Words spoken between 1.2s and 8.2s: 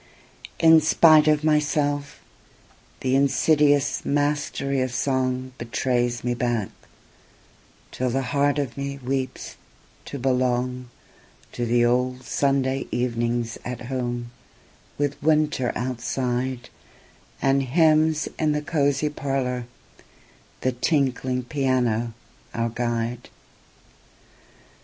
of myself, the insidious mastery of songBetrays me back, till